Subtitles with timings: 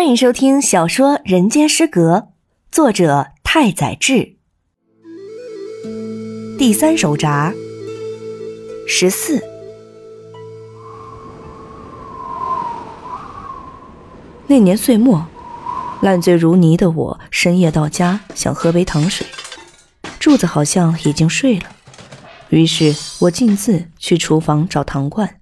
[0.00, 2.16] 欢迎收听小说《人间失格》，
[2.72, 4.36] 作者太宰治。
[6.58, 7.52] 第三手札
[8.88, 9.44] 十四。
[14.46, 15.26] 那年岁末，
[16.00, 19.26] 烂醉如泥的我深夜到家，想喝杯糖水。
[20.18, 21.66] 柱子好像已经睡了，
[22.48, 25.40] 于是我径自去厨房找糖罐，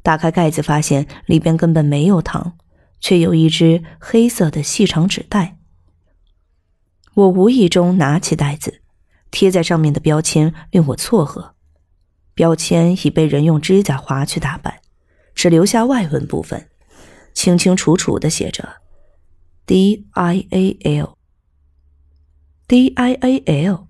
[0.00, 2.52] 打开盖子，发现里边根本没有糖。
[3.00, 5.56] 却有一只黑色的细长纸袋。
[7.14, 8.82] 我无意中拿起袋子，
[9.30, 11.52] 贴在上面的标签令我错愕。
[12.34, 14.80] 标签已被人用指甲划去大半，
[15.34, 16.68] 只留下外文部分，
[17.34, 18.76] 清清楚楚的写着
[19.66, 21.16] “D I A L”。
[22.68, 23.88] D I A L。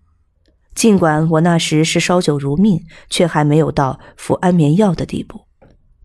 [0.75, 5.47] 尽管我那时是烧酒如命，却还没有到服安眠药的地步。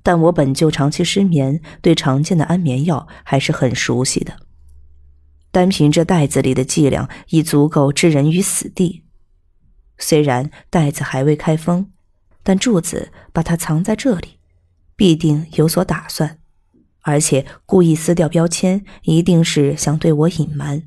[0.06, 4.38] 但我本就长期失眠，对常见的安眠药还是很熟悉的。
[5.50, 9.04] 单凭这袋子里的剂量，已足够置人于死地。
[9.98, 11.88] 虽然袋子还未开封，
[12.44, 14.38] 但柱子把它藏在这里，
[14.96, 16.38] 必定有所打算，
[17.02, 20.84] 而且故意撕掉标签，一定是想对我隐瞒。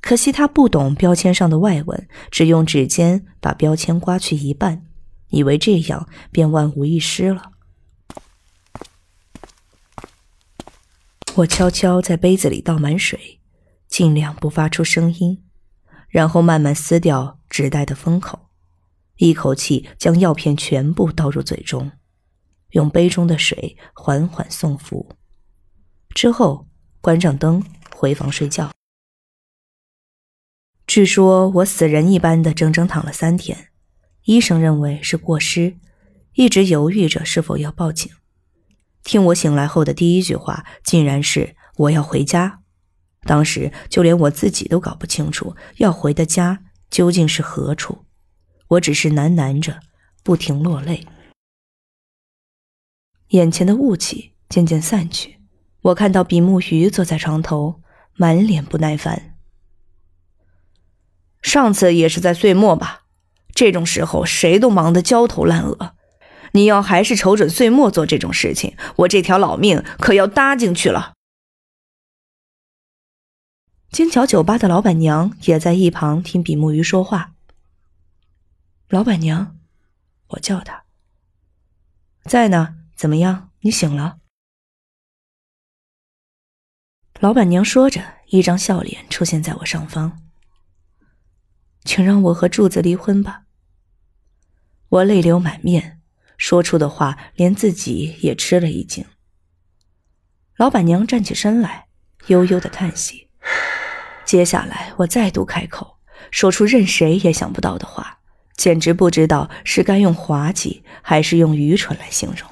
[0.00, 4.84] 可惜他不懂标签上的外文，只用指尖把标签刮去一半，
[5.30, 7.50] 以为这样便万无一失了。
[11.38, 13.40] 我悄悄在杯子里倒满水，
[13.86, 15.44] 尽量不发出声音，
[16.08, 18.48] 然后慢慢撕掉纸袋的封口，
[19.18, 21.92] 一口气将药片全部倒入嘴中，
[22.70, 25.14] 用杯中的水缓缓送服，
[26.12, 26.66] 之后
[27.00, 27.62] 关上灯，
[27.94, 28.72] 回房睡觉。
[30.88, 33.68] 据说我死人一般的整整躺了三天，
[34.24, 35.78] 医生认为是过失，
[36.32, 38.10] 一直犹豫着是否要报警。
[39.02, 42.60] 听我醒来后的第一句话，竟然是我要回家。
[43.24, 46.60] 当时就连我自己都搞不清楚要回的家
[46.90, 48.04] 究竟是何处，
[48.68, 49.80] 我只是喃喃着，
[50.22, 51.06] 不停落泪。
[53.28, 55.40] 眼前的雾气渐渐散去，
[55.82, 57.82] 我看到比目鱼坐在床头，
[58.14, 59.34] 满脸不耐烦。
[61.42, 63.02] 上次也是在岁末吧，
[63.52, 65.94] 这种时候谁都忙得焦头烂额。
[66.52, 71.14] 你要还是瞅准岁末做这种事情，我这条老命可要搭进去了。
[73.90, 77.34] 金桥酒吧的老板娘也在一旁听比目鱼说话。
[78.88, 79.58] 老板娘，
[80.28, 80.84] 我叫她。
[82.24, 83.50] 在呢，怎么样？
[83.60, 84.18] 你醒了？
[87.20, 90.22] 老板娘说着，一张笑脸出现在我上方。
[91.84, 93.44] 请让我和柱子离婚吧。
[94.88, 95.97] 我泪流满面。
[96.38, 99.04] 说出的话，连自己也吃了一惊。
[100.56, 101.88] 老板娘站起身来，
[102.28, 103.28] 悠悠的叹息。
[104.24, 105.98] 接下来，我再度开口，
[106.30, 108.20] 说出任谁也想不到的话，
[108.56, 112.48] 简直不知道是该用滑稽还是用愚蠢来形容。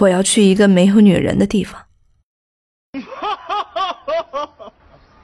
[0.00, 1.86] 我要去一个没有女人的地方。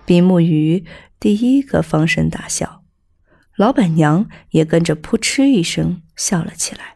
[0.05, 0.85] 比目鱼
[1.19, 2.85] 第一个放声大笑，
[3.57, 6.92] 老板娘也跟着扑哧一声笑了起来。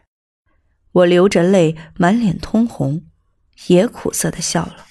[0.91, 3.03] 我流着泪，满脸通红，
[3.67, 4.85] 也苦涩的笑了。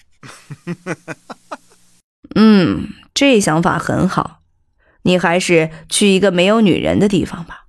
[2.34, 4.42] 嗯，这想法很好。
[5.02, 7.66] 你还是去一个没有女人的地方吧。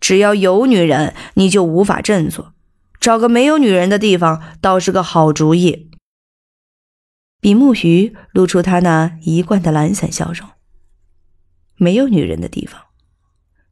[0.00, 2.54] 只要有女人，你就无法振作。
[3.00, 5.90] 找个没有女人的地方，倒是个好主意。
[7.40, 10.48] 比目鱼露出他那一贯的懒散笑容。
[11.76, 12.80] 没有女人的地方，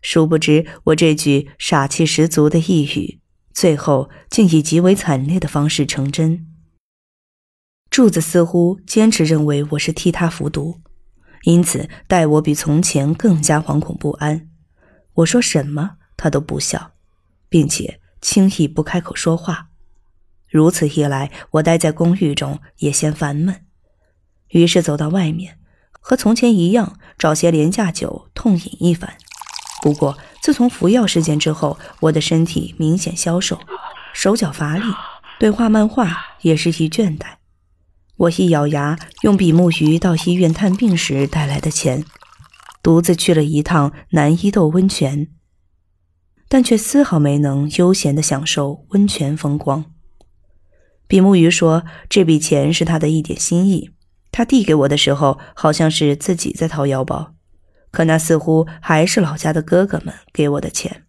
[0.02, 3.21] 殊不知我这句傻气十足的一语。
[3.52, 6.46] 最后竟以极为惨烈的方式成真。
[7.90, 10.80] 柱子似乎坚持认为我是替他服毒，
[11.42, 14.48] 因此待我比从前更加惶恐不安。
[15.14, 16.92] 我说什么，他都不笑，
[17.50, 19.68] 并且轻易不开口说话。
[20.48, 23.66] 如此一来，我待在公寓中也嫌烦闷，
[24.48, 25.58] 于是走到外面，
[25.90, 29.18] 和从前一样找些廉价酒痛饮一番。
[29.82, 33.60] 不过，自从服药事件之后，我的身体明显消瘦，
[34.12, 34.82] 手脚乏力，
[35.38, 37.36] 对画漫画也是一倦怠。
[38.16, 42.04] 我一咬牙，用比目鱼到医院探病时带来的钱，
[42.82, 45.28] 独自去了一趟南伊豆温泉，
[46.48, 49.84] 但却丝毫没能悠闲地享受温泉风光。
[51.06, 53.90] 比目鱼说，这笔钱是他的一点心意，
[54.32, 57.34] 他递给我的时候，好像是自己在掏腰包。
[57.92, 61.04] 可那似乎还是老家的哥哥们给我的钱。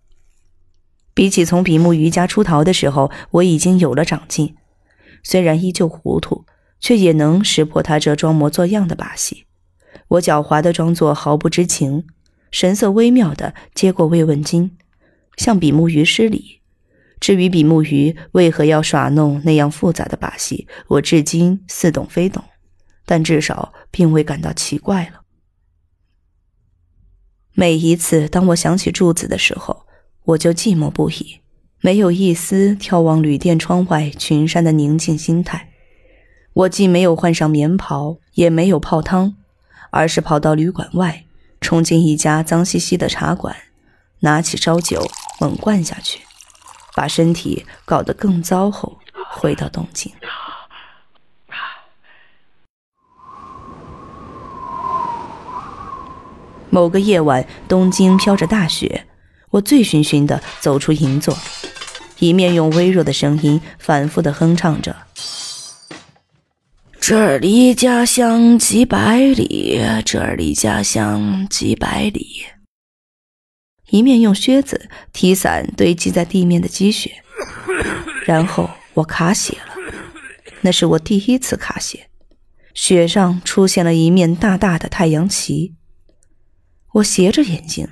[1.16, 4.56] 比起从比目鱼家出逃的时候，我已经有了长进，
[5.24, 6.46] 虽然依旧糊涂，
[6.80, 9.46] 却也能识破他这装模作样的把戏。
[10.10, 12.06] 我狡猾的装作毫不知情，
[12.52, 14.76] 神色微妙的接过慰问金，
[15.38, 16.60] 向比目鱼施礼。
[17.20, 22.44] 至于比目鱼为何要耍弄那样复杂的把戏，我至今似懂非懂，
[23.06, 25.23] 但至少并未感到奇怪了。
[27.56, 29.86] 每一次当我想起柱子的时候，
[30.24, 31.40] 我就寂寞不已，
[31.82, 35.70] 没有一丝眺望旅店窗外群山的宁静心态。
[36.54, 39.36] 我既没有换上棉袍，也没有泡汤，
[39.92, 41.26] 而是跑到旅馆外，
[41.62, 43.56] 冲进一家脏兮兮的茶馆，
[44.22, 45.06] 拿起烧酒
[45.40, 46.22] 猛灌下去。
[46.96, 48.98] 把身体搞得更糟后，
[49.32, 50.12] 回到东京。
[56.74, 59.06] 某个夜晚，东京飘着大雪，
[59.52, 61.38] 我醉醺醺的走出银座，
[62.18, 64.96] 一面用微弱的声音反复的哼唱着
[67.00, 72.44] ：“这离家乡几百里，这离家乡几百里。”
[73.92, 77.12] 一面用靴子踢散堆积在地面的积雪，
[78.26, 79.76] 然后我卡血了。
[80.62, 82.08] 那是我第一次卡血，
[82.74, 85.76] 雪上出现了一面大大的太阳旗。
[86.94, 87.88] 我斜着眼睛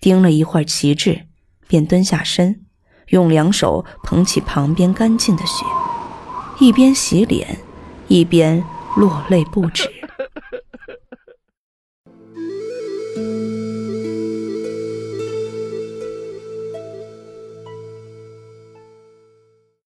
[0.00, 1.26] 盯了一会儿旗帜，
[1.68, 2.62] 便蹲下身，
[3.08, 5.64] 用两手捧起旁边干净的雪，
[6.58, 7.58] 一边洗脸，
[8.08, 8.64] 一边
[8.96, 9.88] 落泪不止。